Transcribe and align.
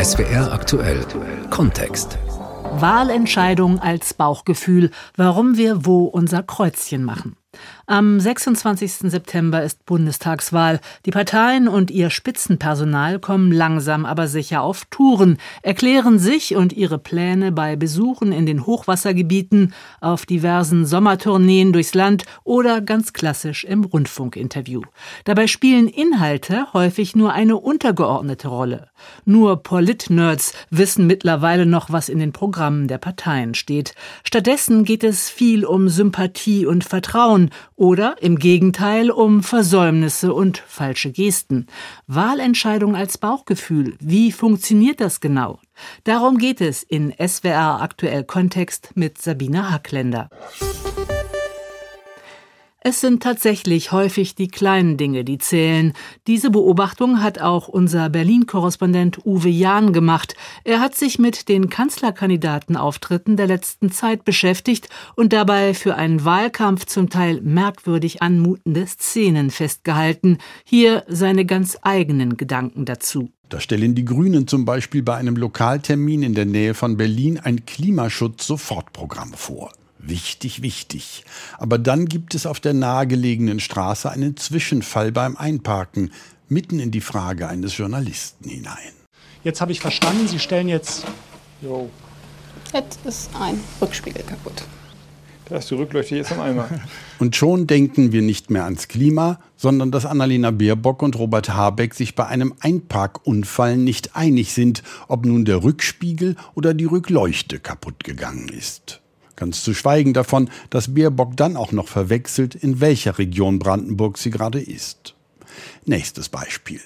SWR 0.00 0.52
aktuell 0.52 1.04
Kontext. 1.50 2.18
Wahlentscheidung 2.70 3.80
als 3.80 4.14
Bauchgefühl, 4.14 4.92
warum 5.16 5.56
wir 5.56 5.84
wo 5.86 6.04
unser 6.04 6.44
Kreuzchen 6.44 7.02
machen. 7.02 7.34
Am 7.86 8.20
26. 8.20 9.10
September 9.10 9.62
ist 9.62 9.86
Bundestagswahl. 9.86 10.80
Die 11.06 11.10
Parteien 11.10 11.68
und 11.68 11.90
ihr 11.90 12.10
Spitzenpersonal 12.10 13.18
kommen 13.18 13.50
langsam 13.50 14.04
aber 14.04 14.28
sicher 14.28 14.60
auf 14.60 14.84
Touren, 14.90 15.38
erklären 15.62 16.18
sich 16.18 16.54
und 16.54 16.74
ihre 16.74 16.98
Pläne 16.98 17.50
bei 17.50 17.76
Besuchen 17.76 18.32
in 18.32 18.44
den 18.44 18.66
Hochwassergebieten, 18.66 19.72
auf 20.00 20.26
diversen 20.26 20.84
Sommertourneen 20.84 21.72
durchs 21.72 21.94
Land 21.94 22.24
oder 22.44 22.82
ganz 22.82 23.12
klassisch 23.12 23.64
im 23.64 23.84
Rundfunkinterview. 23.84 24.82
Dabei 25.24 25.46
spielen 25.46 25.88
Inhalte 25.88 26.72
häufig 26.74 27.16
nur 27.16 27.32
eine 27.32 27.56
untergeordnete 27.56 28.48
Rolle. 28.48 28.88
Nur 29.24 29.62
Polit-Nerds 29.62 30.52
wissen 30.70 31.06
mittlerweile 31.06 31.66
noch, 31.66 31.90
was 31.90 32.08
in 32.08 32.18
den 32.18 32.32
Programmen 32.32 32.88
der 32.88 32.98
Parteien 32.98 33.54
steht. 33.54 33.94
Stattdessen 34.24 34.84
geht 34.84 35.04
es 35.04 35.30
viel 35.30 35.64
um 35.64 35.88
Sympathie 35.88 36.66
und 36.66 36.84
Vertrauen 36.84 37.47
oder 37.76 38.16
im 38.20 38.38
Gegenteil 38.38 39.10
um 39.10 39.42
Versäumnisse 39.42 40.32
und 40.32 40.58
falsche 40.58 41.10
Gesten. 41.10 41.66
Wahlentscheidung 42.06 42.96
als 42.96 43.18
Bauchgefühl. 43.18 43.96
Wie 44.00 44.32
funktioniert 44.32 45.00
das 45.00 45.20
genau? 45.20 45.60
Darum 46.04 46.38
geht 46.38 46.60
es 46.60 46.82
in 46.82 47.12
SWR 47.12 47.80
aktuell 47.80 48.24
Kontext 48.24 48.90
mit 48.94 49.20
Sabine 49.20 49.70
Hackländer. 49.70 50.30
Es 52.88 53.02
sind 53.02 53.22
tatsächlich 53.22 53.92
häufig 53.92 54.34
die 54.34 54.48
kleinen 54.48 54.96
Dinge, 54.96 55.22
die 55.22 55.36
zählen. 55.36 55.92
Diese 56.26 56.50
Beobachtung 56.50 57.22
hat 57.22 57.38
auch 57.38 57.68
unser 57.68 58.08
Berlin-Korrespondent 58.08 59.26
Uwe 59.26 59.50
Jahn 59.50 59.92
gemacht. 59.92 60.34
Er 60.64 60.80
hat 60.80 60.94
sich 60.94 61.18
mit 61.18 61.50
den 61.50 61.68
Kanzlerkandidatenauftritten 61.68 63.36
der 63.36 63.46
letzten 63.46 63.92
Zeit 63.92 64.24
beschäftigt 64.24 64.88
und 65.16 65.34
dabei 65.34 65.74
für 65.74 65.96
einen 65.96 66.24
Wahlkampf 66.24 66.86
zum 66.86 67.10
Teil 67.10 67.42
merkwürdig 67.42 68.22
anmutende 68.22 68.86
Szenen 68.86 69.50
festgehalten. 69.50 70.38
Hier 70.64 71.04
seine 71.08 71.44
ganz 71.44 71.76
eigenen 71.82 72.38
Gedanken 72.38 72.86
dazu. 72.86 73.28
Da 73.50 73.60
stellen 73.60 73.96
die 73.96 74.06
Grünen 74.06 74.46
zum 74.46 74.64
Beispiel 74.64 75.02
bei 75.02 75.16
einem 75.16 75.36
Lokaltermin 75.36 76.22
in 76.22 76.32
der 76.32 76.46
Nähe 76.46 76.72
von 76.72 76.96
Berlin 76.96 77.38
ein 77.38 77.66
Klimaschutz-Sofortprogramm 77.66 79.34
vor. 79.34 79.72
Wichtig, 79.98 80.62
wichtig. 80.62 81.24
Aber 81.58 81.78
dann 81.78 82.06
gibt 82.06 82.34
es 82.34 82.46
auf 82.46 82.60
der 82.60 82.74
nahegelegenen 82.74 83.60
Straße 83.60 84.10
einen 84.10 84.36
Zwischenfall 84.36 85.12
beim 85.12 85.36
Einparken, 85.36 86.12
mitten 86.48 86.78
in 86.78 86.90
die 86.90 87.00
Frage 87.00 87.48
eines 87.48 87.76
Journalisten 87.76 88.48
hinein. 88.48 88.92
Jetzt 89.44 89.60
habe 89.60 89.72
ich 89.72 89.80
verstanden, 89.80 90.28
Sie 90.28 90.38
stellen 90.38 90.68
jetzt. 90.68 91.04
Jo. 91.60 91.90
Jetzt 92.72 93.00
ist 93.04 93.30
ein 93.38 93.60
Rückspiegel 93.80 94.22
kaputt. 94.22 94.62
Da 95.48 95.56
ist 95.56 95.70
die 95.70 95.74
Rückleuchte 95.74 96.16
jetzt 96.16 96.32
am 96.32 96.40
Eimer. 96.40 96.68
Und 97.18 97.34
schon 97.34 97.66
denken 97.66 98.12
wir 98.12 98.20
nicht 98.20 98.50
mehr 98.50 98.64
ans 98.64 98.88
Klima, 98.88 99.40
sondern 99.56 99.90
dass 99.90 100.04
Annalena 100.04 100.50
Baerbock 100.50 101.02
und 101.02 101.18
Robert 101.18 101.48
Habeck 101.48 101.94
sich 101.94 102.14
bei 102.14 102.26
einem 102.26 102.54
Einparkunfall 102.60 103.78
nicht 103.78 104.14
einig 104.14 104.52
sind, 104.52 104.82
ob 105.08 105.24
nun 105.24 105.44
der 105.46 105.62
Rückspiegel 105.62 106.36
oder 106.54 106.74
die 106.74 106.84
Rückleuchte 106.84 107.58
kaputt 107.58 108.04
gegangen 108.04 108.48
ist. 108.48 109.00
Ganz 109.38 109.62
zu 109.62 109.72
schweigen 109.72 110.14
davon, 110.14 110.50
dass 110.68 110.94
Baerbock 110.94 111.36
dann 111.36 111.56
auch 111.56 111.70
noch 111.70 111.86
verwechselt, 111.86 112.56
in 112.56 112.80
welcher 112.80 113.18
Region 113.18 113.60
Brandenburg 113.60 114.18
sie 114.18 114.30
gerade 114.30 114.60
ist. 114.60 115.14
Nächstes 115.86 116.28
Beispiel. 116.28 116.80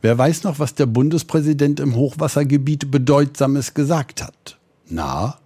Wer 0.00 0.16
weiß 0.16 0.44
noch, 0.44 0.58
was 0.58 0.74
der 0.74 0.86
Bundespräsident 0.86 1.80
im 1.80 1.94
Hochwassergebiet 1.94 2.90
Bedeutsames 2.90 3.74
gesagt 3.74 4.22
hat? 4.22 4.56
Na? 4.88 5.36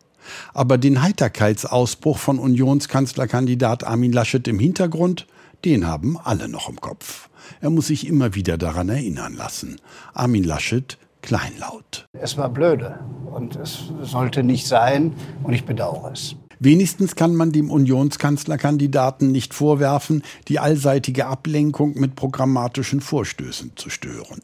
Aber 0.54 0.78
den 0.78 1.02
Heiterkeitsausbruch 1.02 2.18
von 2.18 2.38
Unionskanzlerkandidat 2.38 3.82
Armin 3.82 4.12
Laschet 4.12 4.46
im 4.46 4.60
Hintergrund, 4.60 5.26
den 5.64 5.88
haben 5.88 6.16
alle 6.16 6.48
noch 6.48 6.68
im 6.68 6.80
Kopf. 6.80 7.28
Er 7.60 7.70
muss 7.70 7.88
sich 7.88 8.06
immer 8.06 8.36
wieder 8.36 8.56
daran 8.56 8.88
erinnern 8.88 9.34
lassen. 9.34 9.80
Armin 10.14 10.44
Laschet 10.44 10.96
kleinlaut. 11.22 12.06
Es 12.12 12.36
war 12.36 12.50
blöde 12.50 13.00
und 13.32 13.56
es 13.56 13.90
sollte 14.02 14.44
nicht 14.44 14.68
sein 14.68 15.12
und 15.42 15.54
ich 15.54 15.64
bedauere 15.64 16.12
es. 16.12 16.36
Wenigstens 16.64 17.16
kann 17.16 17.34
man 17.34 17.50
dem 17.50 17.72
Unionskanzlerkandidaten 17.72 19.32
nicht 19.32 19.52
vorwerfen, 19.52 20.22
die 20.46 20.60
allseitige 20.60 21.26
Ablenkung 21.26 21.98
mit 21.98 22.14
programmatischen 22.14 23.00
Vorstößen 23.00 23.72
zu 23.74 23.90
stören. 23.90 24.42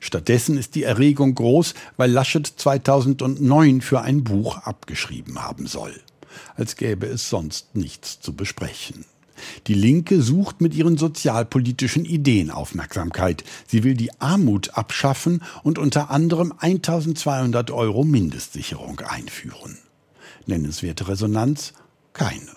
Stattdessen 0.00 0.56
ist 0.56 0.76
die 0.76 0.84
Erregung 0.84 1.34
groß, 1.34 1.74
weil 1.98 2.10
Laschet 2.10 2.46
2009 2.46 3.82
für 3.82 4.00
ein 4.00 4.24
Buch 4.24 4.56
abgeschrieben 4.56 5.42
haben 5.42 5.66
soll. 5.66 5.92
Als 6.56 6.74
gäbe 6.76 7.04
es 7.04 7.28
sonst 7.28 7.76
nichts 7.76 8.18
zu 8.18 8.32
besprechen. 8.32 9.04
Die 9.66 9.74
Linke 9.74 10.22
sucht 10.22 10.62
mit 10.62 10.74
ihren 10.74 10.96
sozialpolitischen 10.96 12.06
Ideen 12.06 12.50
Aufmerksamkeit. 12.50 13.44
Sie 13.66 13.84
will 13.84 13.92
die 13.92 14.18
Armut 14.22 14.70
abschaffen 14.70 15.42
und 15.64 15.78
unter 15.78 16.10
anderem 16.10 16.54
1200 16.58 17.70
Euro 17.70 18.04
Mindestsicherung 18.04 19.00
einführen. 19.00 19.76
Nennenswerte 20.48 21.08
Resonanz? 21.08 21.72
Keine. 22.12 22.56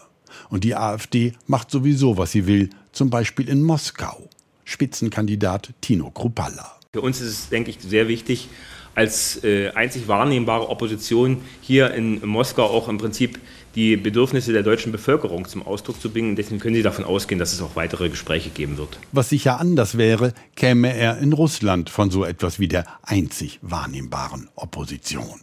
Und 0.49 0.63
die 0.63 0.75
AfD 0.75 1.33
macht 1.45 1.71
sowieso, 1.71 2.17
was 2.17 2.31
sie 2.31 2.47
will, 2.47 2.69
zum 2.91 3.09
Beispiel 3.09 3.49
in 3.49 3.63
Moskau. 3.63 4.29
Spitzenkandidat 4.63 5.73
Tino 5.81 6.09
Krupalla. 6.11 6.79
Für 6.93 7.01
uns 7.01 7.21
ist 7.21 7.27
es, 7.27 7.49
denke 7.49 7.69
ich, 7.69 7.79
sehr 7.79 8.07
wichtig, 8.07 8.47
als 8.95 9.43
äh, 9.43 9.69
einzig 9.71 10.07
wahrnehmbare 10.07 10.69
Opposition 10.69 11.37
hier 11.61 11.93
in 11.93 12.25
Moskau 12.25 12.63
auch 12.63 12.89
im 12.89 12.97
Prinzip 12.97 13.39
die 13.75 13.95
Bedürfnisse 13.95 14.51
der 14.51 14.63
deutschen 14.63 14.91
Bevölkerung 14.91 15.47
zum 15.47 15.65
Ausdruck 15.65 16.01
zu 16.01 16.09
bringen. 16.09 16.35
Deswegen 16.35 16.59
können 16.59 16.75
Sie 16.75 16.81
davon 16.81 17.05
ausgehen, 17.05 17.39
dass 17.39 17.53
es 17.53 17.61
auch 17.61 17.75
weitere 17.75 18.09
Gespräche 18.09 18.49
geben 18.49 18.77
wird. 18.77 18.99
Was 19.13 19.29
sicher 19.29 19.59
anders 19.59 19.97
wäre, 19.97 20.33
käme 20.55 20.93
er 20.93 21.19
in 21.19 21.31
Russland 21.31 21.89
von 21.89 22.11
so 22.11 22.25
etwas 22.25 22.59
wie 22.59 22.67
der 22.67 22.85
einzig 23.03 23.59
wahrnehmbaren 23.61 24.49
Opposition. 24.55 25.39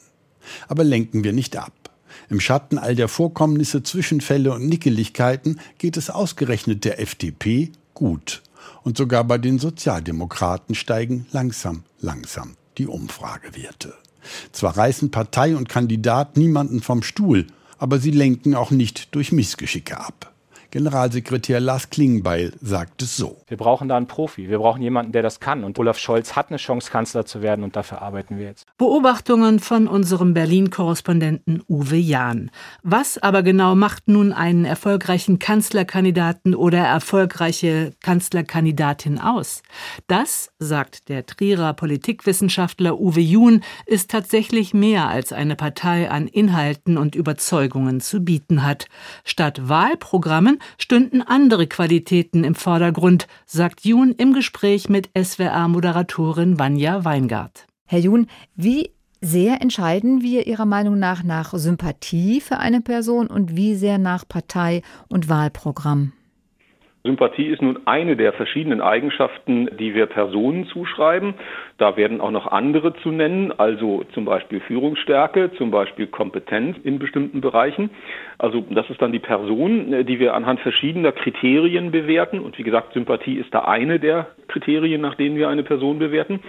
Aber 0.66 0.84
lenken 0.84 1.24
wir 1.24 1.32
nicht 1.32 1.56
ab. 1.56 1.72
Im 2.30 2.40
Schatten 2.40 2.78
all 2.78 2.94
der 2.94 3.08
Vorkommnisse, 3.08 3.82
Zwischenfälle 3.82 4.52
und 4.52 4.66
Nickeligkeiten 4.66 5.60
geht 5.78 5.96
es 5.96 6.10
ausgerechnet 6.10 6.84
der 6.84 7.00
FDP 7.00 7.72
gut. 7.94 8.42
Und 8.82 8.96
sogar 8.96 9.24
bei 9.24 9.38
den 9.38 9.58
Sozialdemokraten 9.58 10.74
steigen 10.74 11.26
langsam, 11.32 11.84
langsam 12.00 12.56
die 12.76 12.86
Umfragewerte. 12.86 13.94
Zwar 14.52 14.76
reißen 14.76 15.10
Partei 15.10 15.56
und 15.56 15.68
Kandidat 15.68 16.36
niemanden 16.36 16.80
vom 16.80 17.02
Stuhl, 17.02 17.46
aber 17.78 17.98
sie 17.98 18.10
lenken 18.10 18.54
auch 18.54 18.70
nicht 18.70 19.14
durch 19.14 19.32
Missgeschicke 19.32 19.98
ab. 19.98 20.32
Generalsekretär 20.70 21.60
Lars 21.60 21.88
Klingbeil 21.88 22.52
sagt 22.60 23.00
es 23.00 23.16
so. 23.16 23.38
Wir 23.46 23.56
brauchen 23.56 23.88
da 23.88 23.96
einen 23.96 24.06
Profi. 24.06 24.50
Wir 24.50 24.58
brauchen 24.58 24.82
jemanden, 24.82 25.12
der 25.12 25.22
das 25.22 25.40
kann. 25.40 25.64
Und 25.64 25.78
Olaf 25.78 25.98
Scholz 25.98 26.36
hat 26.36 26.50
eine 26.50 26.58
Chance, 26.58 26.90
Kanzler 26.90 27.24
zu 27.24 27.40
werden 27.40 27.64
und 27.64 27.74
dafür 27.74 28.02
arbeiten 28.02 28.36
wir 28.36 28.44
jetzt. 28.44 28.66
Beobachtungen 28.76 29.60
von 29.60 29.88
unserem 29.88 30.34
Berlin-Korrespondenten 30.34 31.62
Uwe 31.68 31.96
Jahn. 31.96 32.50
Was 32.82 33.16
aber 33.16 33.42
genau 33.42 33.74
macht 33.74 34.08
nun 34.08 34.34
einen 34.34 34.66
erfolgreichen 34.66 35.38
Kanzlerkandidaten 35.38 36.54
oder 36.54 36.80
erfolgreiche 36.80 37.92
Kanzlerkandidatin 38.02 39.18
aus? 39.18 39.62
Das, 40.06 40.50
sagt 40.58 41.08
der 41.08 41.24
Trierer 41.24 41.72
Politikwissenschaftler 41.72 43.00
Uwe 43.00 43.20
Jun, 43.20 43.62
ist 43.86 44.10
tatsächlich 44.10 44.74
mehr 44.74 45.08
als 45.08 45.32
eine 45.32 45.56
Partei 45.56 46.10
an 46.10 46.26
Inhalten 46.26 46.98
und 46.98 47.14
Überzeugungen 47.14 48.02
zu 48.02 48.20
bieten 48.20 48.62
hat. 48.64 48.86
Statt 49.24 49.66
Wahlprogrammen 49.66 50.57
stünden 50.78 51.22
andere 51.22 51.66
Qualitäten 51.66 52.44
im 52.44 52.54
Vordergrund, 52.54 53.26
sagt 53.46 53.84
Jun 53.84 54.12
im 54.12 54.32
Gespräch 54.32 54.88
mit 54.88 55.10
SWR-Moderatorin 55.16 56.58
Vanja 56.58 57.04
Weingart. 57.04 57.66
Herr 57.86 58.00
Jun, 58.00 58.26
wie 58.54 58.90
sehr 59.20 59.60
entscheiden 59.60 60.22
wir 60.22 60.46
Ihrer 60.46 60.66
Meinung 60.66 60.98
nach 60.98 61.24
nach 61.24 61.52
Sympathie 61.54 62.40
für 62.40 62.58
eine 62.58 62.80
Person 62.80 63.26
und 63.26 63.56
wie 63.56 63.74
sehr 63.74 63.98
nach 63.98 64.26
Partei 64.28 64.82
und 65.08 65.28
Wahlprogramm? 65.28 66.12
Sympathie 67.04 67.46
ist 67.46 67.62
nun 67.62 67.78
eine 67.86 68.16
der 68.16 68.32
verschiedenen 68.32 68.80
Eigenschaften, 68.80 69.68
die 69.78 69.94
wir 69.94 70.06
Personen 70.06 70.66
zuschreiben. 70.66 71.34
Da 71.78 71.96
werden 71.96 72.20
auch 72.20 72.32
noch 72.32 72.48
andere 72.48 72.92
zu 72.96 73.10
nennen, 73.10 73.52
also 73.56 74.04
zum 74.12 74.24
Beispiel 74.24 74.60
Führungsstärke, 74.60 75.52
zum 75.56 75.70
Beispiel 75.70 76.08
Kompetenz 76.08 76.76
in 76.82 76.98
bestimmten 76.98 77.40
Bereichen. 77.40 77.90
Also 78.36 78.64
das 78.70 78.90
ist 78.90 79.00
dann 79.00 79.12
die 79.12 79.20
Person, 79.20 80.04
die 80.06 80.18
wir 80.18 80.34
anhand 80.34 80.60
verschiedener 80.60 81.12
Kriterien 81.12 81.92
bewerten. 81.92 82.40
Und 82.40 82.58
wie 82.58 82.64
gesagt, 82.64 82.92
Sympathie 82.94 83.36
ist 83.36 83.54
da 83.54 83.60
eine 83.60 84.00
der 84.00 84.26
Kriterien, 84.48 85.00
nach 85.00 85.14
denen 85.14 85.36
wir 85.36 85.48
eine 85.48 85.62
Person 85.62 86.00
bewerten. 86.00 86.40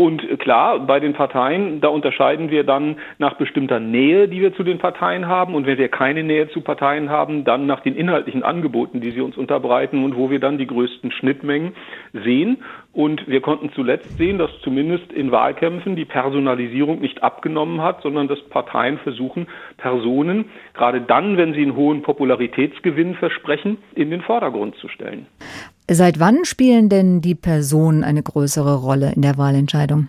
Und 0.00 0.38
klar, 0.38 0.78
bei 0.78 1.00
den 1.00 1.12
Parteien, 1.12 1.80
da 1.80 1.88
unterscheiden 1.88 2.50
wir 2.50 2.62
dann 2.62 2.98
nach 3.18 3.34
bestimmter 3.34 3.80
Nähe, 3.80 4.28
die 4.28 4.40
wir 4.40 4.54
zu 4.54 4.62
den 4.62 4.78
Parteien 4.78 5.26
haben. 5.26 5.56
Und 5.56 5.66
wenn 5.66 5.76
wir 5.76 5.88
keine 5.88 6.22
Nähe 6.22 6.48
zu 6.50 6.60
Parteien 6.60 7.10
haben, 7.10 7.42
dann 7.42 7.66
nach 7.66 7.80
den 7.80 7.96
inhaltlichen 7.96 8.44
Angeboten, 8.44 9.00
die 9.00 9.10
sie 9.10 9.20
uns 9.20 9.36
unterbreiten 9.36 10.04
und 10.04 10.14
wo 10.14 10.30
wir 10.30 10.38
dann 10.38 10.56
die 10.56 10.68
größten 10.68 11.10
Schnittmengen 11.10 11.72
sehen. 12.12 12.58
Und 12.92 13.26
wir 13.26 13.40
konnten 13.40 13.72
zuletzt 13.72 14.16
sehen, 14.18 14.38
dass 14.38 14.52
zumindest 14.62 15.12
in 15.12 15.32
Wahlkämpfen 15.32 15.96
die 15.96 16.04
Personalisierung 16.04 17.00
nicht 17.00 17.24
abgenommen 17.24 17.82
hat, 17.82 18.00
sondern 18.02 18.28
dass 18.28 18.40
Parteien 18.50 18.98
versuchen, 18.98 19.48
Personen, 19.78 20.44
gerade 20.74 21.00
dann, 21.00 21.36
wenn 21.36 21.54
sie 21.54 21.62
einen 21.62 21.74
hohen 21.74 22.02
Popularitätsgewinn 22.02 23.16
versprechen, 23.16 23.78
in 23.96 24.12
den 24.12 24.20
Vordergrund 24.20 24.76
zu 24.76 24.86
stellen. 24.86 25.26
Seit 25.90 26.20
wann 26.20 26.44
spielen 26.44 26.90
denn 26.90 27.22
die 27.22 27.34
Personen 27.34 28.04
eine 28.04 28.22
größere 28.22 28.76
Rolle 28.76 29.12
in 29.16 29.22
der 29.22 29.38
Wahlentscheidung? 29.38 30.08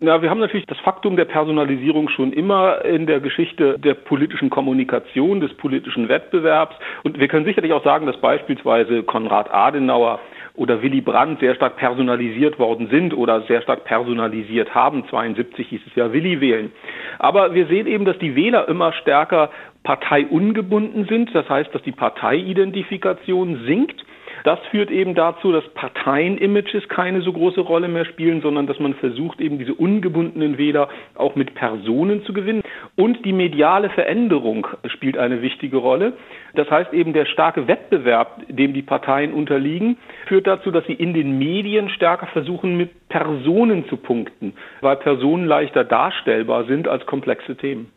Na, 0.00 0.20
wir 0.20 0.28
haben 0.28 0.40
natürlich 0.40 0.66
das 0.66 0.78
Faktum 0.80 1.16
der 1.16 1.24
Personalisierung 1.24 2.10
schon 2.10 2.34
immer 2.34 2.84
in 2.84 3.06
der 3.06 3.20
Geschichte 3.20 3.78
der 3.78 3.94
politischen 3.94 4.50
Kommunikation, 4.50 5.40
des 5.40 5.54
politischen 5.54 6.10
Wettbewerbs. 6.10 6.76
Und 7.04 7.18
wir 7.18 7.28
können 7.28 7.46
sicherlich 7.46 7.72
auch 7.72 7.84
sagen, 7.84 8.04
dass 8.04 8.20
beispielsweise 8.20 9.02
Konrad 9.02 9.50
Adenauer 9.50 10.20
oder 10.56 10.82
Willy 10.82 11.00
Brandt 11.00 11.40
sehr 11.40 11.54
stark 11.54 11.76
personalisiert 11.76 12.58
worden 12.58 12.88
sind 12.90 13.14
oder 13.14 13.40
sehr 13.42 13.62
stark 13.62 13.84
personalisiert 13.84 14.74
haben. 14.74 15.04
72 15.08 15.68
hieß 15.68 15.80
es 15.86 15.94
ja 15.94 16.12
Willy 16.12 16.42
wählen. 16.42 16.70
Aber 17.18 17.54
wir 17.54 17.66
sehen 17.66 17.86
eben, 17.86 18.04
dass 18.04 18.18
die 18.18 18.36
Wähler 18.36 18.68
immer 18.68 18.92
stärker 18.92 19.48
parteiungebunden 19.84 21.06
sind. 21.06 21.34
Das 21.34 21.48
heißt, 21.48 21.74
dass 21.74 21.82
die 21.82 21.92
Parteiidentifikation 21.92 23.62
sinkt. 23.64 24.04
Das 24.44 24.58
führt 24.70 24.90
eben 24.90 25.14
dazu, 25.14 25.52
dass 25.52 25.66
Parteien-Images 25.74 26.88
keine 26.88 27.22
so 27.22 27.32
große 27.32 27.60
Rolle 27.60 27.88
mehr 27.88 28.04
spielen, 28.04 28.42
sondern 28.42 28.66
dass 28.66 28.78
man 28.78 28.94
versucht, 28.94 29.40
eben 29.40 29.58
diese 29.58 29.74
ungebundenen 29.74 30.58
Wähler 30.58 30.88
auch 31.14 31.36
mit 31.36 31.54
Personen 31.54 32.24
zu 32.24 32.32
gewinnen. 32.32 32.62
Und 32.96 33.24
die 33.24 33.32
mediale 33.32 33.90
Veränderung 33.90 34.66
spielt 34.86 35.16
eine 35.16 35.42
wichtige 35.42 35.78
Rolle. 35.78 36.14
Das 36.54 36.70
heißt 36.70 36.92
eben, 36.92 37.12
der 37.12 37.26
starke 37.26 37.66
Wettbewerb, 37.66 38.42
dem 38.48 38.74
die 38.74 38.82
Parteien 38.82 39.32
unterliegen, 39.32 39.96
führt 40.26 40.46
dazu, 40.46 40.70
dass 40.70 40.84
sie 40.86 40.92
in 40.92 41.14
den 41.14 41.38
Medien 41.38 41.88
stärker 41.88 42.26
versuchen, 42.26 42.76
mit 42.76 43.08
Personen 43.08 43.88
zu 43.88 43.96
punkten, 43.96 44.54
weil 44.80 44.96
Personen 44.96 45.46
leichter 45.46 45.84
darstellbar 45.84 46.64
sind 46.64 46.88
als 46.88 47.06
komplexe 47.06 47.56
Themen. 47.56 47.90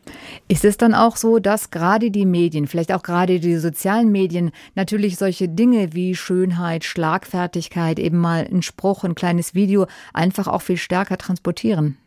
Ist 0.47 0.65
es 0.65 0.77
dann 0.77 0.93
auch 0.93 1.15
so, 1.15 1.39
dass 1.39 1.71
gerade 1.71 2.11
die 2.11 2.25
Medien, 2.25 2.67
vielleicht 2.67 2.93
auch 2.93 3.03
gerade 3.03 3.39
die 3.39 3.55
sozialen 3.55 4.11
Medien, 4.11 4.51
natürlich 4.75 5.17
solche 5.17 5.47
Dinge 5.47 5.89
wie 5.93 6.15
Schönheit, 6.15 6.83
Schlagfertigkeit, 6.83 7.99
eben 7.99 8.17
mal 8.17 8.45
ein 8.49 8.61
Spruch, 8.61 9.03
ein 9.03 9.15
kleines 9.15 9.55
Video 9.55 9.87
einfach 10.13 10.47
auch 10.47 10.61
viel 10.61 10.77
stärker 10.77 11.17
transportieren? 11.17 11.97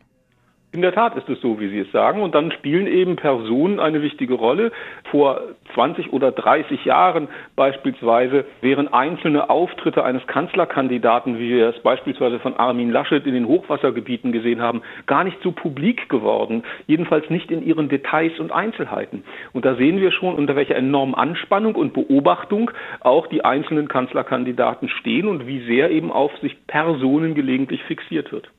In 0.71 0.83
der 0.83 0.93
Tat 0.93 1.15
ist 1.15 1.27
es 1.27 1.41
so, 1.41 1.59
wie 1.59 1.69
Sie 1.69 1.79
es 1.79 1.91
sagen. 1.91 2.21
Und 2.21 2.35
dann 2.35 2.51
spielen 2.51 2.85
eben 2.85 3.15
Personen 3.15 3.79
eine 3.79 4.03
wichtige 4.03 4.35
Rolle. 4.35 4.71
Vor 5.09 5.41
20 5.73 6.13
oder 6.13 6.31
30 6.31 6.85
Jahren 6.85 7.27
beispielsweise 7.55 8.45
wären 8.61 8.87
einzelne 8.87 9.49
Auftritte 9.49 10.03
eines 10.03 10.27
Kanzlerkandidaten, 10.27 11.39
wie 11.39 11.49
wir 11.49 11.69
es 11.69 11.79
beispielsweise 11.79 12.37
von 12.37 12.55
Armin 12.55 12.91
Laschet 12.91 13.25
in 13.25 13.33
den 13.33 13.47
Hochwassergebieten 13.47 14.31
gesehen 14.31 14.61
haben, 14.61 14.83
gar 15.07 15.23
nicht 15.23 15.41
so 15.41 15.51
publik 15.51 16.07
geworden. 16.07 16.63
Jedenfalls 16.85 17.31
nicht 17.31 17.49
in 17.49 17.65
ihren 17.65 17.89
Details 17.89 18.39
und 18.39 18.51
Einzelheiten. 18.51 19.23
Und 19.53 19.65
da 19.65 19.73
sehen 19.73 19.99
wir 19.99 20.11
schon, 20.11 20.35
unter 20.35 20.55
welcher 20.55 20.75
enormen 20.75 21.15
Anspannung 21.15 21.73
und 21.73 21.93
Beobachtung 21.93 22.69
auch 22.99 23.25
die 23.25 23.43
einzelnen 23.43 23.87
Kanzlerkandidaten 23.87 24.87
stehen 24.87 25.27
und 25.27 25.47
wie 25.47 25.65
sehr 25.65 25.89
eben 25.89 26.11
auf 26.11 26.31
sich 26.43 26.55
Personen 26.67 27.33
gelegentlich 27.33 27.83
fixiert 27.85 28.31
wird. 28.31 28.51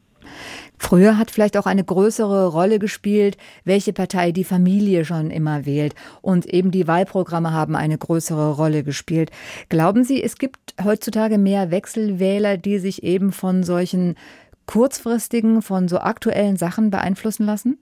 Früher 0.82 1.18
hat 1.18 1.30
vielleicht 1.30 1.58
auch 1.58 1.66
eine 1.66 1.84
größere 1.84 2.46
Rolle 2.46 2.78
gespielt, 2.78 3.36
welche 3.64 3.92
Partei 3.92 4.32
die 4.32 4.44
Familie 4.44 5.04
schon 5.04 5.30
immer 5.30 5.66
wählt. 5.66 5.94
Und 6.22 6.46
eben 6.46 6.70
die 6.70 6.88
Wahlprogramme 6.88 7.52
haben 7.52 7.76
eine 7.76 7.98
größere 7.98 8.54
Rolle 8.56 8.82
gespielt. 8.82 9.30
Glauben 9.68 10.04
Sie, 10.04 10.22
es 10.22 10.38
gibt 10.38 10.74
heutzutage 10.82 11.36
mehr 11.36 11.70
Wechselwähler, 11.70 12.56
die 12.56 12.78
sich 12.78 13.02
eben 13.02 13.30
von 13.30 13.62
solchen 13.62 14.16
kurzfristigen, 14.64 15.60
von 15.60 15.86
so 15.86 15.98
aktuellen 15.98 16.56
Sachen 16.56 16.90
beeinflussen 16.90 17.44
lassen? 17.44 17.78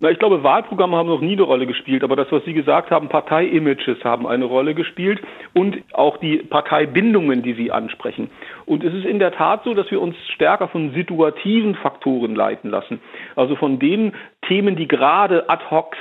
Na, 0.00 0.10
ich 0.10 0.18
glaube, 0.20 0.44
Wahlprogramme 0.44 0.96
haben 0.96 1.08
noch 1.08 1.20
nie 1.20 1.32
eine 1.32 1.42
Rolle 1.42 1.66
gespielt, 1.66 2.04
aber 2.04 2.14
das, 2.14 2.30
was 2.30 2.44
Sie 2.44 2.52
gesagt 2.52 2.92
haben, 2.92 3.08
Partei-Images 3.08 4.04
haben 4.04 4.28
eine 4.28 4.44
Rolle 4.44 4.74
gespielt 4.74 5.20
und 5.54 5.76
auch 5.92 6.18
die 6.18 6.36
Parteibindungen, 6.36 7.42
die 7.42 7.54
Sie 7.54 7.72
ansprechen. 7.72 8.30
Und 8.64 8.84
es 8.84 8.94
ist 8.94 9.04
in 9.04 9.18
der 9.18 9.32
Tat 9.32 9.64
so, 9.64 9.74
dass 9.74 9.90
wir 9.90 10.00
uns 10.00 10.14
stärker 10.34 10.68
von 10.68 10.92
situativen 10.92 11.74
Faktoren 11.74 12.36
leiten 12.36 12.70
lassen. 12.70 13.00
Also 13.34 13.56
von 13.56 13.80
den 13.80 14.12
Themen, 14.46 14.76
die 14.76 14.86
gerade 14.86 15.50
ad 15.50 15.64
hoc 15.68 15.96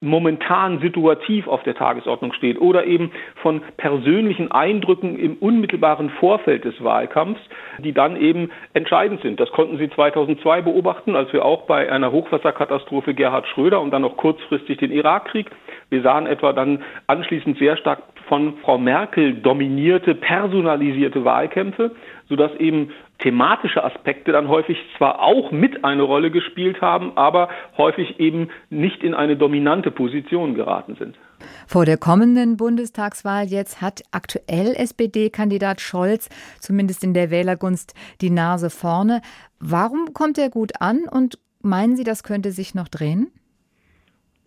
momentan 0.00 0.80
situativ 0.80 1.46
auf 1.46 1.62
der 1.62 1.74
Tagesordnung 1.74 2.32
steht 2.32 2.58
oder 2.58 2.84
eben 2.86 3.12
von 3.42 3.60
persönlichen 3.76 4.50
Eindrücken 4.50 5.18
im 5.18 5.36
unmittelbaren 5.36 6.08
Vorfeld 6.08 6.64
des 6.64 6.82
Wahlkampfs, 6.82 7.42
die 7.78 7.92
dann 7.92 8.16
eben 8.16 8.50
entscheidend 8.72 9.20
sind. 9.20 9.38
Das 9.40 9.50
konnten 9.50 9.76
Sie 9.76 9.90
2002 9.90 10.62
beobachten, 10.62 11.14
als 11.14 11.30
wir 11.34 11.44
auch 11.44 11.66
bei 11.66 11.92
einer 11.92 12.12
Hochwasserkatastrophe 12.12 13.12
Gerhard 13.12 13.46
Schröder 13.48 13.82
und 13.82 13.90
dann 13.90 14.02
noch 14.02 14.16
kurzfristig 14.16 14.78
den 14.78 14.90
Irakkrieg. 14.90 15.50
Wir 15.90 16.00
sahen 16.00 16.26
etwa 16.26 16.54
dann 16.54 16.82
anschließend 17.06 17.58
sehr 17.58 17.76
stark 17.76 18.02
von 18.30 18.58
Frau 18.58 18.78
Merkel 18.78 19.34
dominierte, 19.34 20.14
personalisierte 20.14 21.24
Wahlkämpfe, 21.24 21.96
sodass 22.28 22.54
eben 22.60 22.92
thematische 23.18 23.82
Aspekte 23.82 24.30
dann 24.30 24.48
häufig 24.48 24.78
zwar 24.96 25.20
auch 25.20 25.50
mit 25.50 25.84
eine 25.84 26.02
Rolle 26.02 26.30
gespielt 26.30 26.80
haben, 26.80 27.16
aber 27.16 27.48
häufig 27.76 28.20
eben 28.20 28.48
nicht 28.70 29.02
in 29.02 29.14
eine 29.14 29.36
dominante 29.36 29.90
Position 29.90 30.54
geraten 30.54 30.94
sind. 30.94 31.18
Vor 31.66 31.84
der 31.84 31.98
kommenden 31.98 32.56
Bundestagswahl 32.56 33.46
jetzt 33.46 33.82
hat 33.82 34.02
aktuell 34.12 34.74
SPD-Kandidat 34.76 35.80
Scholz 35.80 36.28
zumindest 36.60 37.02
in 37.02 37.14
der 37.14 37.32
Wählergunst 37.32 37.94
die 38.20 38.30
Nase 38.30 38.70
vorne. 38.70 39.22
Warum 39.58 40.14
kommt 40.14 40.38
er 40.38 40.50
gut 40.50 40.80
an 40.80 41.00
und 41.10 41.40
meinen 41.62 41.96
Sie, 41.96 42.04
das 42.04 42.22
könnte 42.22 42.52
sich 42.52 42.76
noch 42.76 42.86
drehen? 42.86 43.32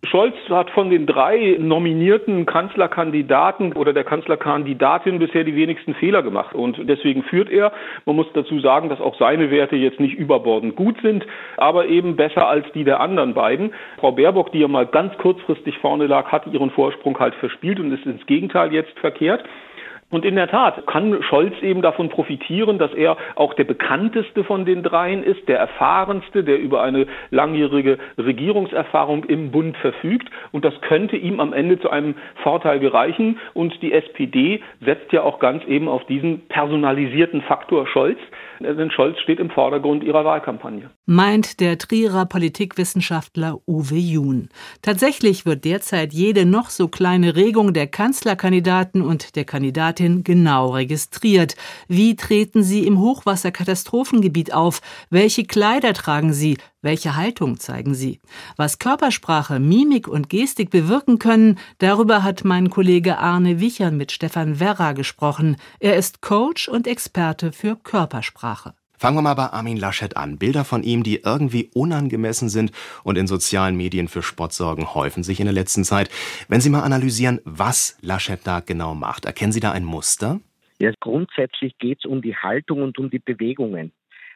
Scholz 0.06 0.36
hat 0.50 0.70
von 0.72 0.90
den 0.90 1.06
drei 1.06 1.56
nominierten 1.60 2.46
Kanzlerkandidaten 2.46 3.74
oder 3.74 3.94
der 3.94 4.04
Kanzlerkandidatin 4.04 5.18
bisher 5.18 5.46
die 5.46 5.56
wenigsten 5.56 5.94
Fehler 5.94 6.22
gemacht. 6.22 6.54
Und 6.54 6.90
deswegen 6.90 7.24
führt 7.24 7.50
er. 7.50 7.72
Man 8.06 8.18
muss 8.18 8.28
dazu 8.34 8.60
sagen, 8.60 8.90
dass 8.90 9.00
auch 9.00 9.18
seine 9.18 9.50
Werte 9.50 9.78
jetzt 9.78 10.02
nicht 10.02 10.16
überbordend 10.16 10.76
gut 10.76 10.98
sind, 11.02 11.26
aber 11.56 11.88
eben 11.88 12.18
besser 12.18 12.48
als 12.48 12.66
die 12.74 12.84
der 12.84 13.00
anderen 13.00 13.34
beiden. 13.34 13.74
Frau 14.00 14.12
Baerbock, 14.12 14.52
die 14.52 14.60
ja 14.60 14.68
mal 14.68 14.86
ganz 14.86 15.18
kurzfristig 15.18 15.78
vorne 15.78 16.08
lag, 16.08 16.32
hat 16.32 16.48
ihren 16.48 16.72
Vorsprung 16.72 17.18
halt 17.18 17.36
verspielt 17.36 17.80
und 17.80 17.94
ist 17.94 18.06
ins 18.06 18.26
Gegenteil 18.26 18.74
jetzt 18.74 19.00
verkehrt. 19.00 19.44
Und 20.14 20.26
in 20.26 20.36
der 20.36 20.48
Tat 20.48 20.86
kann 20.86 21.24
Scholz 21.24 21.56
eben 21.64 21.82
davon 21.82 22.10
profitieren, 22.10 22.78
dass 22.78 22.94
er 22.94 23.18
auch 23.34 23.56
der 23.56 23.64
bekannteste 23.64 24.44
von 24.44 24.64
den 24.64 24.84
dreien 24.84 25.24
ist, 25.24 25.48
der 25.48 25.58
erfahrenste, 25.58 26.44
der 26.44 26.60
über 26.60 26.84
eine 26.84 27.08
langjährige 27.32 27.98
Regierungserfahrung 28.20 29.24
im 29.24 29.50
Bund 29.50 29.76
verfügt. 29.78 30.30
Und 30.52 30.66
das 30.66 30.80
könnte 30.82 31.18
ihm 31.18 31.40
am 31.40 31.52
Ende 31.52 31.80
zu 31.80 31.90
einem 31.90 32.14
Vorteil 32.44 32.80
gereichen. 32.80 33.40
Und 33.56 33.74
die 33.82 33.92
SPD 33.92 34.62
setzt 34.86 35.12
ja 35.12 35.24
auch 35.24 35.40
ganz 35.40 35.64
eben 35.66 35.88
auf 35.88 36.06
diesen 36.06 36.42
personalisierten 36.48 37.42
Faktor 37.42 37.88
Scholz. 37.88 38.20
Denn 38.60 38.92
Scholz 38.92 39.20
steht 39.20 39.40
im 39.40 39.50
Vordergrund 39.50 40.04
ihrer 40.04 40.24
Wahlkampagne. 40.24 40.92
Meint 41.08 41.60
der 41.60 41.80
Trierer 41.80 42.28
Politikwissenschaftler 42.28 43.58
Uwe 43.68 43.96
Jun. 43.96 44.50
Tatsächlich 44.84 45.48
wird 45.48 45.66
derzeit 45.66 46.14
jede 46.14 46.46
noch 46.46 46.70
so 46.70 46.88
kleine 46.88 47.36
Regung 47.36 47.74
der 47.74 47.88
Kanzlerkandidaten 47.88 49.02
und 49.02 49.36
der 49.36 49.44
Kandidatin 49.44 50.03
Expertin 50.04 50.24
genau 50.24 50.70
registriert. 50.70 51.56
Wie 51.88 52.16
treten 52.16 52.64
Sie 52.64 52.86
im 52.86 53.00
Hochwasserkatastrophengebiet 53.00 54.54
auf? 54.54 54.82
Welche 55.10 55.46
Kleider 55.46 55.94
tragen 55.94 56.34
Sie? 56.34 56.58
Welche 56.82 57.16
Haltung 57.16 57.60
zeigen 57.60 57.96
Sie? 57.96 58.20
Was 58.58 58.80
Körpersprache, 58.80 59.60
Mimik 59.60 60.08
und 60.08 60.30
Gestik 60.30 60.70
bewirken 60.70 61.20
können, 61.20 61.58
darüber 61.78 62.24
hat 62.24 62.44
mein 62.44 62.70
Kollege 62.70 63.18
Arne 63.18 63.60
Wichern 63.60 63.96
mit 63.96 64.12
Stefan 64.12 64.60
Werra 64.60 64.92
gesprochen. 64.92 65.56
Er 65.80 65.96
ist 65.96 66.22
Coach 66.22 66.68
und 66.68 66.88
Experte 66.88 67.52
für 67.52 67.78
Körpersprache. 67.78 68.74
Fangen 69.04 69.18
wir 69.18 69.22
mal 69.22 69.34
bei 69.34 69.48
Armin 69.52 69.76
Laschet 69.76 70.16
an. 70.16 70.38
Bilder 70.38 70.64
von 70.64 70.82
ihm, 70.82 71.04
die 71.04 71.24
irgendwie 71.26 71.70
unangemessen 71.74 72.48
sind 72.48 72.72
und 73.04 73.18
in 73.18 73.28
sozialen 73.28 73.76
Medien 73.76 74.08
für 74.08 74.22
Spott 74.22 74.54
sorgen, 74.54 74.96
häufen 74.96 75.24
sich 75.24 75.42
in 75.42 75.46
der 75.46 75.54
letzten 75.54 75.84
Zeit. 75.84 76.10
Wenn 76.48 76.62
Sie 76.62 76.70
mal 76.70 76.84
analysieren, 76.84 77.42
was 77.44 77.98
Laschet 78.02 78.40
da 78.46 78.62
genau 78.62 78.96
macht, 78.96 79.26
erkennen 79.26 79.52
Sie 79.52 79.60
da 79.60 79.74
ein 79.74 79.84
Muster? 79.84 80.40
Ja, 80.80 80.94
grundsätzlich 81.02 81.78
geht 81.80 81.98
es 82.00 82.06
um 82.06 82.22
die 82.22 82.34
Haltung 82.34 82.82
und 82.82 82.98
um 82.98 83.10
die 83.10 83.20
Bewegungen. 83.20 83.92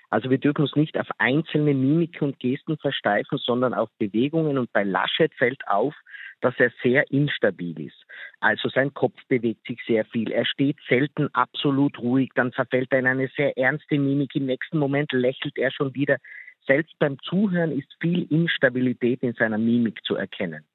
Also 0.09 0.29
wir 0.29 0.37
dürfen 0.37 0.63
uns 0.63 0.75
nicht 0.75 0.99
auf 0.99 1.07
einzelne 1.17 1.73
Mimiken 1.73 2.27
und 2.27 2.39
Gesten 2.39 2.77
versteifen, 2.77 3.37
sondern 3.37 3.73
auf 3.73 3.87
Bewegungen. 3.99 4.57
Und 4.57 4.73
bei 4.73 4.83
Laschet 4.83 5.33
fällt 5.35 5.65
auf, 5.69 5.95
dass 6.41 6.53
er 6.59 6.71
sehr 6.83 7.09
instabil 7.11 7.79
ist. 7.79 8.05
Also 8.39 8.69
sein 8.69 8.93
Kopf 8.93 9.15
bewegt 9.27 9.65
sich 9.67 9.79
sehr 9.87 10.05
viel. 10.05 10.31
Er 10.31 10.45
steht 10.45 10.77
selten 10.87 11.29
absolut 11.33 11.99
ruhig, 11.99 12.29
dann 12.35 12.51
verfällt 12.51 12.91
er 12.91 12.99
in 12.99 13.07
eine 13.07 13.29
sehr 13.35 13.57
ernste 13.57 13.97
Mimik. 13.97 14.35
Im 14.35 14.45
nächsten 14.45 14.77
Moment 14.77 15.11
lächelt 15.11 15.57
er 15.57 15.71
schon 15.71 15.93
wieder. 15.95 16.17
Selbst 16.67 16.99
beim 16.99 17.17
Zuhören 17.19 17.71
ist 17.71 17.87
viel 18.01 18.27
Instabilität 18.29 19.23
in 19.23 19.33
seiner 19.33 19.57
Mimik 19.57 20.03
zu 20.03 20.15
erkennen. 20.15 20.65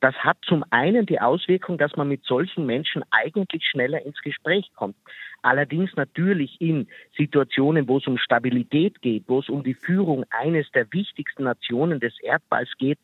Das 0.00 0.14
hat 0.14 0.38
zum 0.46 0.64
einen 0.70 1.06
die 1.06 1.20
Auswirkung, 1.20 1.76
dass 1.76 1.96
man 1.96 2.08
mit 2.08 2.24
solchen 2.24 2.66
Menschen 2.66 3.02
eigentlich 3.10 3.64
schneller 3.66 4.04
ins 4.04 4.20
Gespräch 4.22 4.70
kommt. 4.74 4.96
Allerdings 5.42 5.90
natürlich 5.96 6.60
in 6.60 6.88
Situationen, 7.16 7.88
wo 7.88 7.98
es 7.98 8.06
um 8.06 8.18
Stabilität 8.18 9.00
geht, 9.02 9.24
wo 9.26 9.40
es 9.40 9.48
um 9.48 9.64
die 9.64 9.74
Führung 9.74 10.24
eines 10.30 10.70
der 10.70 10.90
wichtigsten 10.92 11.44
Nationen 11.44 11.98
des 11.98 12.18
Erdballs 12.20 12.70
geht, 12.78 12.98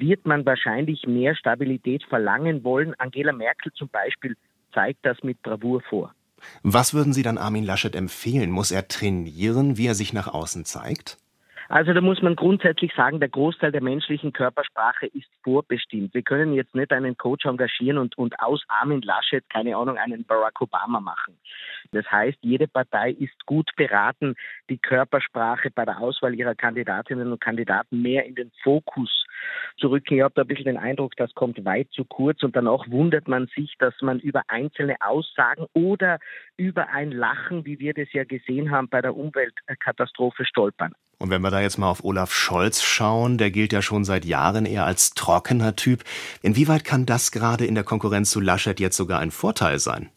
wird 0.00 0.26
man 0.26 0.44
wahrscheinlich 0.46 1.06
mehr 1.06 1.34
Stabilität 1.34 2.04
verlangen 2.04 2.64
wollen. 2.64 2.94
Angela 2.98 3.32
Merkel 3.32 3.72
zum 3.72 3.88
Beispiel 3.88 4.36
zeigt 4.72 5.04
das 5.04 5.22
mit 5.22 5.42
Bravour 5.42 5.80
vor. 5.82 6.14
Was 6.62 6.94
würden 6.94 7.12
Sie 7.12 7.22
dann 7.22 7.38
Armin 7.38 7.64
Laschet 7.64 7.94
empfehlen? 7.94 8.50
Muss 8.50 8.70
er 8.70 8.88
trainieren, 8.88 9.78
wie 9.78 9.86
er 9.86 9.94
sich 9.94 10.12
nach 10.12 10.28
außen 10.28 10.64
zeigt? 10.64 11.18
Also 11.68 11.92
da 11.92 12.00
muss 12.00 12.20
man 12.20 12.36
grundsätzlich 12.36 12.92
sagen, 12.94 13.20
der 13.20 13.28
Großteil 13.28 13.72
der 13.72 13.82
menschlichen 13.82 14.32
Körpersprache 14.32 15.06
ist 15.06 15.28
vorbestimmt. 15.42 16.12
Wir 16.14 16.22
können 16.22 16.52
jetzt 16.52 16.74
nicht 16.74 16.92
einen 16.92 17.16
Coach 17.16 17.46
engagieren 17.46 17.98
und, 17.98 18.16
und 18.18 18.38
aus 18.40 18.62
Armin 18.68 19.00
Laschet, 19.02 19.48
keine 19.48 19.76
Ahnung, 19.76 19.96
einen 19.96 20.24
Barack 20.24 20.60
Obama 20.60 21.00
machen. 21.00 21.38
Das 21.92 22.10
heißt, 22.10 22.38
jede 22.42 22.68
Partei 22.68 23.12
ist 23.12 23.46
gut 23.46 23.70
beraten, 23.76 24.34
die 24.68 24.78
Körpersprache 24.78 25.70
bei 25.70 25.84
der 25.84 26.00
Auswahl 26.00 26.34
ihrer 26.34 26.54
Kandidatinnen 26.54 27.32
und 27.32 27.40
Kandidaten 27.40 28.02
mehr 28.02 28.26
in 28.26 28.34
den 28.34 28.50
Fokus 28.62 29.24
zu 29.78 29.88
rücken. 29.88 30.14
Ich 30.14 30.22
habe 30.22 30.34
da 30.34 30.42
ein 30.42 30.48
bisschen 30.48 30.66
den 30.66 30.76
Eindruck, 30.76 31.16
das 31.16 31.32
kommt 31.34 31.64
weit 31.64 31.88
zu 31.92 32.04
kurz 32.04 32.42
und 32.42 32.56
danach 32.56 32.88
wundert 32.88 33.28
man 33.28 33.46
sich, 33.54 33.74
dass 33.78 33.94
man 34.02 34.20
über 34.20 34.42
einzelne 34.48 34.96
Aussagen 35.00 35.66
oder 35.72 36.18
über 36.56 36.88
ein 36.88 37.10
Lachen, 37.10 37.64
wie 37.64 37.78
wir 37.78 37.94
das 37.94 38.12
ja 38.12 38.24
gesehen 38.24 38.70
haben 38.70 38.88
bei 38.88 39.00
der 39.00 39.16
Umweltkatastrophe, 39.16 40.44
stolpern. 40.44 40.92
Und 41.24 41.30
wenn 41.30 41.40
wir 41.40 41.50
da 41.50 41.62
jetzt 41.62 41.78
mal 41.78 41.88
auf 41.88 42.04
Olaf 42.04 42.34
Scholz 42.34 42.82
schauen, 42.82 43.38
der 43.38 43.50
gilt 43.50 43.72
ja 43.72 43.80
schon 43.80 44.04
seit 44.04 44.26
Jahren 44.26 44.66
eher 44.66 44.84
als 44.84 45.14
trockener 45.14 45.74
Typ. 45.74 46.04
Inwieweit 46.42 46.84
kann 46.84 47.06
das 47.06 47.32
gerade 47.32 47.64
in 47.64 47.74
der 47.74 47.82
Konkurrenz 47.82 48.30
zu 48.30 48.40
Laschet 48.40 48.78
jetzt 48.78 48.98
sogar 48.98 49.20
ein 49.20 49.30
Vorteil 49.30 49.78
sein? 49.78 50.10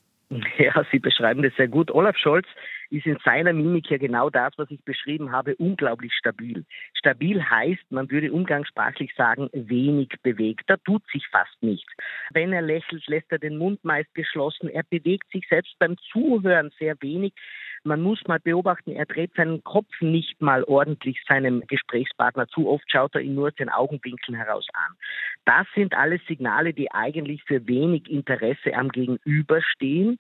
Ja, 0.58 0.84
Sie 0.92 1.00
beschreiben 1.00 1.44
das 1.44 1.54
sehr 1.56 1.70
gut. 1.70 1.92
Olaf 1.92 2.18
Scholz 2.18 2.46
ist 2.90 3.06
in 3.06 3.18
seiner 3.24 3.54
Mimik 3.54 3.90
ja 3.90 3.98
genau 3.98 4.30
das, 4.30 4.54
was 4.58 4.70
ich 4.72 4.84
beschrieben 4.84 5.32
habe, 5.32 5.56
unglaublich 5.56 6.14
stabil. 6.14 6.66
Stabil 6.94 7.44
heißt, 7.44 7.92
man 7.92 8.10
würde 8.10 8.32
umgangssprachlich 8.32 9.14
sagen, 9.16 9.50
wenig 9.54 10.10
bewegt. 10.24 10.64
Da 10.68 10.78
tut 10.78 11.04
sich 11.12 11.26
fast 11.28 11.62
nichts. 11.62 11.92
Wenn 12.32 12.54
er 12.54 12.62
lächelt, 12.62 13.06
lässt 13.08 13.32
er 13.32 13.40
den 13.40 13.58
Mund 13.58 13.84
meist 13.84 14.14
geschlossen. 14.14 14.70
Er 14.70 14.84
bewegt 14.84 15.30
sich 15.32 15.48
selbst 15.50 15.78
beim 15.80 15.98
Zuhören 16.12 16.72
sehr 16.80 16.96
wenig. 17.02 17.34
Man 17.84 18.02
muss 18.02 18.20
mal 18.28 18.40
beobachten, 18.40 18.92
er 18.92 19.06
dreht 19.06 19.34
seinen 19.36 19.64
Kopf 19.64 20.02
nicht 20.02 20.42
mal 20.42 20.64
ordentlich 20.64 21.24
seinem 21.28 21.62
Gesprächspartner 21.68 22.48
zu. 22.48 22.68
Oft 22.68 22.90
schaut 22.92 23.16
er 23.16 23.22
ihn 23.22 23.36
nur 23.36 23.48
aus 23.48 23.56
den 23.56 23.70
Augenwinkeln 23.70 24.36
heraus 24.36 24.68
an. 24.74 24.96
Das 25.46 25.68
sind 25.76 25.94
alles 25.94 26.22
Signale, 26.28 26.74
die 26.74 26.92
eigentlich 26.92 27.44
für 27.44 27.66
wenig 27.68 28.10
Interesse 28.10 28.74
am 28.74 28.90
Gegenüber 28.90 29.62
stehen, 29.62 30.18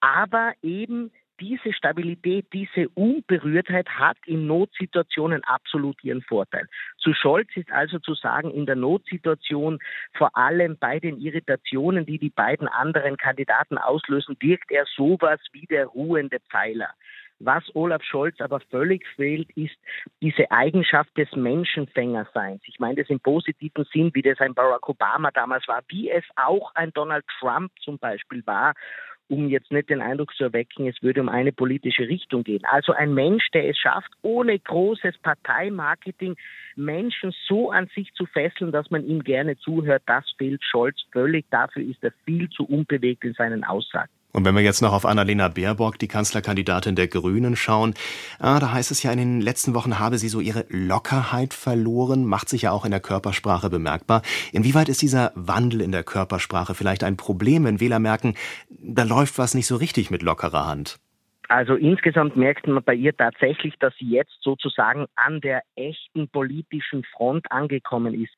aber 0.00 0.54
eben 0.62 1.10
diese 1.40 1.72
Stabilität, 1.72 2.46
diese 2.52 2.88
Unberührtheit 2.90 3.88
hat 3.88 4.18
in 4.26 4.46
Notsituationen 4.46 5.42
absolut 5.44 6.02
ihren 6.04 6.22
Vorteil. 6.22 6.66
Zu 6.98 7.14
Scholz 7.14 7.48
ist 7.54 7.70
also 7.72 7.98
zu 7.98 8.14
sagen, 8.14 8.50
in 8.50 8.66
der 8.66 8.76
Notsituation, 8.76 9.78
vor 10.16 10.36
allem 10.36 10.76
bei 10.78 11.00
den 11.00 11.18
Irritationen, 11.18 12.06
die 12.06 12.18
die 12.18 12.30
beiden 12.30 12.68
anderen 12.68 13.16
Kandidaten 13.16 13.78
auslösen, 13.78 14.36
wirkt 14.40 14.70
er 14.70 14.84
sowas 14.96 15.40
wie 15.52 15.66
der 15.66 15.86
ruhende 15.86 16.38
Pfeiler. 16.50 16.90
Was 17.42 17.64
Olaf 17.74 18.02
Scholz 18.02 18.38
aber 18.40 18.60
völlig 18.60 19.06
fehlt, 19.16 19.48
ist 19.56 19.76
diese 20.20 20.50
Eigenschaft 20.50 21.16
des 21.16 21.32
Menschenfängerseins. 21.34 22.60
Ich 22.66 22.78
meine 22.78 22.96
das 22.96 23.08
im 23.08 23.18
positiven 23.18 23.86
Sinn, 23.90 24.10
wie 24.12 24.20
das 24.20 24.38
ein 24.40 24.52
Barack 24.52 24.86
Obama 24.86 25.30
damals 25.30 25.66
war, 25.66 25.80
wie 25.88 26.10
es 26.10 26.24
auch 26.36 26.74
ein 26.74 26.92
Donald 26.92 27.24
Trump 27.38 27.72
zum 27.80 27.98
Beispiel 27.98 28.46
war 28.46 28.74
um 29.30 29.48
jetzt 29.48 29.70
nicht 29.70 29.88
den 29.88 30.02
Eindruck 30.02 30.34
zu 30.34 30.44
erwecken, 30.44 30.88
es 30.88 31.02
würde 31.02 31.20
um 31.20 31.28
eine 31.28 31.52
politische 31.52 32.08
Richtung 32.08 32.42
gehen. 32.42 32.62
Also 32.64 32.92
ein 32.92 33.14
Mensch, 33.14 33.48
der 33.54 33.68
es 33.68 33.78
schafft, 33.78 34.10
ohne 34.22 34.58
großes 34.58 35.18
Parteimarketing 35.18 36.36
Menschen 36.76 37.32
so 37.46 37.70
an 37.70 37.88
sich 37.94 38.12
zu 38.14 38.26
fesseln, 38.26 38.72
dass 38.72 38.90
man 38.90 39.06
ihm 39.06 39.22
gerne 39.22 39.56
zuhört, 39.58 40.02
das 40.06 40.24
fehlt 40.36 40.62
Scholz 40.64 40.96
völlig. 41.12 41.46
Dafür 41.50 41.82
ist 41.82 42.02
er 42.02 42.12
viel 42.24 42.48
zu 42.50 42.64
unbewegt 42.64 43.24
in 43.24 43.34
seinen 43.34 43.64
Aussagen. 43.64 44.10
Und 44.32 44.44
wenn 44.44 44.54
wir 44.54 44.62
jetzt 44.62 44.80
noch 44.80 44.92
auf 44.92 45.06
Annalena 45.06 45.48
Baerbock, 45.48 45.98
die 45.98 46.06
Kanzlerkandidatin 46.06 46.94
der 46.94 47.08
Grünen, 47.08 47.56
schauen, 47.56 47.94
ah, 48.38 48.60
da 48.60 48.72
heißt 48.72 48.92
es 48.92 49.02
ja, 49.02 49.10
in 49.10 49.18
den 49.18 49.40
letzten 49.40 49.74
Wochen 49.74 49.98
habe 49.98 50.18
sie 50.18 50.28
so 50.28 50.38
ihre 50.38 50.66
Lockerheit 50.68 51.52
verloren, 51.52 52.24
macht 52.24 52.48
sich 52.48 52.62
ja 52.62 52.70
auch 52.70 52.84
in 52.84 52.92
der 52.92 53.00
Körpersprache 53.00 53.70
bemerkbar. 53.70 54.22
Inwieweit 54.52 54.88
ist 54.88 55.02
dieser 55.02 55.32
Wandel 55.34 55.80
in 55.80 55.90
der 55.90 56.04
Körpersprache 56.04 56.74
vielleicht 56.74 57.02
ein 57.02 57.16
Problem, 57.16 57.64
wenn 57.64 57.80
Wähler 57.80 57.98
merken, 57.98 58.34
da 58.82 59.02
läuft 59.02 59.38
was 59.38 59.54
nicht 59.54 59.66
so 59.66 59.76
richtig 59.76 60.10
mit 60.10 60.22
lockerer 60.22 60.66
Hand? 60.66 60.98
Also 61.48 61.74
insgesamt 61.74 62.36
merkt 62.36 62.66
man 62.68 62.82
bei 62.82 62.94
ihr 62.94 63.16
tatsächlich, 63.16 63.74
dass 63.80 63.92
sie 63.98 64.08
jetzt 64.08 64.36
sozusagen 64.40 65.06
an 65.16 65.40
der 65.40 65.62
echten 65.74 66.28
politischen 66.28 67.02
Front 67.04 67.50
angekommen 67.50 68.14
ist. 68.14 68.32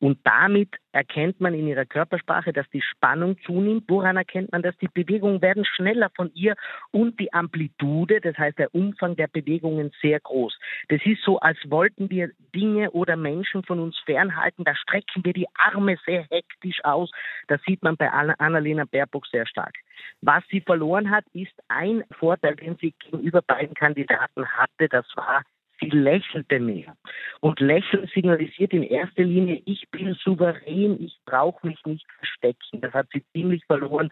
Und 0.00 0.18
damit 0.24 0.76
erkennt 0.92 1.40
man 1.40 1.54
in 1.54 1.66
ihrer 1.66 1.84
Körpersprache, 1.84 2.52
dass 2.52 2.68
die 2.70 2.82
Spannung 2.82 3.36
zunimmt. 3.44 3.84
Woran 3.88 4.16
erkennt 4.16 4.52
man 4.52 4.62
das? 4.62 4.76
Die 4.78 4.88
Bewegungen 4.88 5.42
werden 5.42 5.64
schneller 5.64 6.10
von 6.14 6.30
ihr 6.34 6.54
und 6.92 7.18
die 7.18 7.32
Amplitude, 7.32 8.20
das 8.20 8.36
heißt 8.38 8.58
der 8.58 8.74
Umfang 8.74 9.16
der 9.16 9.26
Bewegungen 9.26 9.90
sehr 10.00 10.20
groß. 10.20 10.56
Das 10.88 11.00
ist 11.04 11.22
so, 11.22 11.40
als 11.40 11.58
wollten 11.68 12.10
wir 12.10 12.30
Dinge 12.54 12.90
oder 12.92 13.16
Menschen 13.16 13.64
von 13.64 13.80
uns 13.80 13.98
fernhalten. 14.06 14.64
Da 14.64 14.74
strecken 14.76 15.24
wir 15.24 15.32
die 15.32 15.48
Arme 15.54 15.96
sehr 16.06 16.24
hektisch 16.30 16.84
aus. 16.84 17.10
Das 17.48 17.60
sieht 17.66 17.82
man 17.82 17.96
bei 17.96 18.08
Annalena 18.10 18.84
Baerbock 18.84 19.26
sehr 19.26 19.46
stark. 19.46 19.74
Was 20.20 20.44
sie 20.48 20.60
verloren 20.60 21.10
hat, 21.10 21.24
ist 21.32 21.54
ein 21.68 22.04
Vorteil, 22.18 22.54
den 22.56 22.76
sie 22.76 22.94
gegenüber 22.98 23.42
beiden 23.42 23.74
Kandidaten 23.74 24.46
hatte. 24.46 24.88
Das 24.88 25.06
war 25.16 25.42
sie 25.80 25.90
lächelte 25.90 26.60
mehr. 26.60 26.96
Und 27.40 27.60
Lächeln 27.60 28.08
signalisiert 28.14 28.72
in 28.72 28.82
erster 28.82 29.24
Linie, 29.24 29.62
ich 29.64 29.88
bin 29.90 30.14
souverän, 30.14 31.00
ich 31.02 31.18
brauche 31.24 31.66
mich 31.66 31.84
nicht 31.84 32.06
verstecken. 32.18 32.80
Das 32.80 32.92
hat 32.92 33.08
sie 33.12 33.24
ziemlich 33.32 33.64
verloren. 33.66 34.10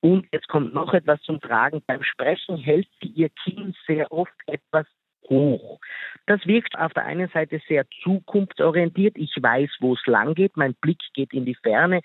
Und 0.00 0.26
jetzt 0.32 0.48
kommt 0.48 0.74
noch 0.74 0.92
etwas 0.94 1.20
zum 1.22 1.40
Tragen. 1.40 1.82
Beim 1.86 2.02
Sprechen 2.02 2.56
hält 2.56 2.88
sie 3.00 3.08
ihr 3.08 3.30
Kinn 3.44 3.74
sehr 3.86 4.10
oft 4.10 4.32
etwas 4.46 4.86
hoch. 5.28 5.78
Das 6.26 6.44
wirkt 6.46 6.78
auf 6.78 6.92
der 6.94 7.04
einen 7.04 7.28
Seite 7.28 7.60
sehr 7.68 7.86
zukunftsorientiert. 8.02 9.16
Ich 9.16 9.34
weiß, 9.40 9.70
wo 9.80 9.94
es 9.94 10.06
lang 10.06 10.34
geht. 10.34 10.56
Mein 10.56 10.74
Blick 10.74 10.98
geht 11.14 11.32
in 11.32 11.44
die 11.44 11.54
Ferne. 11.54 12.00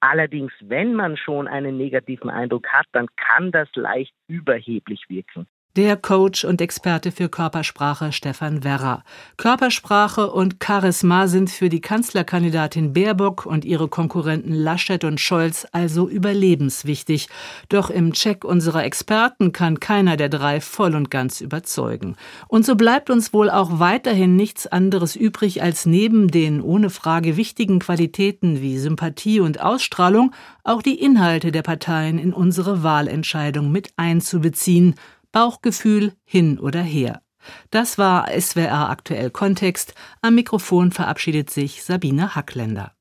Allerdings, 0.00 0.52
wenn 0.60 0.94
man 0.94 1.16
schon 1.16 1.46
einen 1.46 1.76
negativen 1.76 2.30
Eindruck 2.30 2.68
hat, 2.68 2.86
dann 2.92 3.06
kann 3.16 3.52
das 3.52 3.68
leicht 3.74 4.14
überheblich 4.28 5.04
wirken. 5.08 5.46
Der 5.76 5.96
Coach 5.96 6.44
und 6.44 6.60
Experte 6.60 7.12
für 7.12 7.28
Körpersprache 7.28 8.10
Stefan 8.10 8.64
Werrer. 8.64 9.04
Körpersprache 9.36 10.28
und 10.28 10.56
Charisma 10.60 11.28
sind 11.28 11.48
für 11.48 11.68
die 11.68 11.80
Kanzlerkandidatin 11.80 12.92
Baerbock 12.92 13.46
und 13.46 13.64
ihre 13.64 13.86
Konkurrenten 13.86 14.52
Laschet 14.52 15.04
und 15.04 15.20
Scholz 15.20 15.68
also 15.70 16.08
überlebenswichtig. 16.08 17.28
Doch 17.68 17.88
im 17.88 18.14
Check 18.14 18.44
unserer 18.44 18.82
Experten 18.82 19.52
kann 19.52 19.78
keiner 19.78 20.16
der 20.16 20.28
drei 20.28 20.60
voll 20.60 20.96
und 20.96 21.08
ganz 21.08 21.40
überzeugen. 21.40 22.16
Und 22.48 22.66
so 22.66 22.74
bleibt 22.74 23.08
uns 23.08 23.32
wohl 23.32 23.48
auch 23.48 23.78
weiterhin 23.78 24.34
nichts 24.34 24.66
anderes 24.66 25.14
übrig, 25.14 25.62
als 25.62 25.86
neben 25.86 26.32
den 26.32 26.62
ohne 26.62 26.90
Frage 26.90 27.36
wichtigen 27.36 27.78
Qualitäten 27.78 28.60
wie 28.60 28.76
Sympathie 28.76 29.38
und 29.38 29.60
Ausstrahlung 29.60 30.32
auch 30.64 30.82
die 30.82 31.00
Inhalte 31.00 31.52
der 31.52 31.62
Parteien 31.62 32.18
in 32.18 32.32
unsere 32.32 32.82
Wahlentscheidung 32.82 33.70
mit 33.70 33.92
einzubeziehen 33.96 34.96
Bauchgefühl 35.32 36.14
hin 36.24 36.58
oder 36.58 36.82
her. 36.82 37.22
Das 37.70 37.98
war 37.98 38.28
SWR 38.28 38.90
aktuell 38.90 39.30
Kontext. 39.30 39.94
Am 40.20 40.34
Mikrofon 40.34 40.92
verabschiedet 40.92 41.50
sich 41.50 41.82
Sabine 41.82 42.34
Hackländer. 42.34 42.92